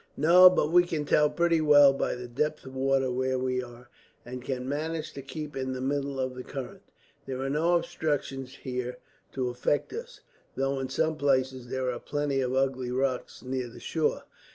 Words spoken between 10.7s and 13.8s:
in some places there are plenty of ugly rocks near the